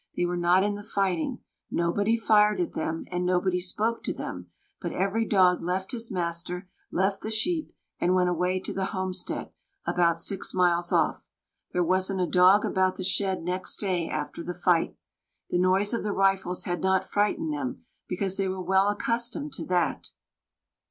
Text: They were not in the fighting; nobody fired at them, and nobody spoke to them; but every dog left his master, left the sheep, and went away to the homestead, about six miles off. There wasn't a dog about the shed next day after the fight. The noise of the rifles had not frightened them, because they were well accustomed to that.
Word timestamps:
They 0.17 0.25
were 0.25 0.35
not 0.35 0.63
in 0.63 0.73
the 0.73 0.81
fighting; 0.81 1.41
nobody 1.69 2.17
fired 2.17 2.59
at 2.59 2.73
them, 2.73 3.05
and 3.11 3.23
nobody 3.23 3.59
spoke 3.59 4.01
to 4.05 4.15
them; 4.15 4.49
but 4.81 4.91
every 4.93 5.25
dog 5.27 5.61
left 5.61 5.91
his 5.91 6.09
master, 6.09 6.67
left 6.89 7.21
the 7.21 7.29
sheep, 7.29 7.71
and 7.99 8.15
went 8.15 8.27
away 8.27 8.59
to 8.61 8.73
the 8.73 8.85
homestead, 8.97 9.51
about 9.85 10.17
six 10.19 10.55
miles 10.55 10.91
off. 10.91 11.21
There 11.71 11.83
wasn't 11.83 12.19
a 12.19 12.25
dog 12.25 12.65
about 12.65 12.95
the 12.95 13.03
shed 13.03 13.43
next 13.43 13.77
day 13.77 14.09
after 14.09 14.41
the 14.41 14.55
fight. 14.55 14.97
The 15.51 15.59
noise 15.59 15.93
of 15.93 16.01
the 16.01 16.13
rifles 16.13 16.63
had 16.63 16.81
not 16.81 17.07
frightened 17.07 17.53
them, 17.53 17.85
because 18.07 18.37
they 18.37 18.47
were 18.47 18.59
well 18.59 18.87
accustomed 18.89 19.53
to 19.53 19.65
that. 19.65 20.09